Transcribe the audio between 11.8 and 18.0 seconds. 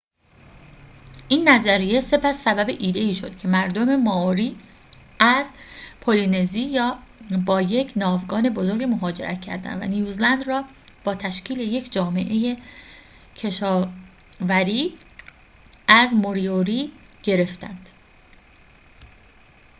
جامعه کشاوری از موریوری گرفتند